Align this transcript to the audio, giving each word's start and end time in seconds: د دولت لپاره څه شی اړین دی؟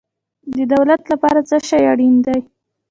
د 0.55 0.59
دولت 0.73 1.01
لپاره 1.11 1.39
څه 1.49 1.57
شی 1.67 1.81
اړین 1.91 2.15
دی؟ 2.25 2.39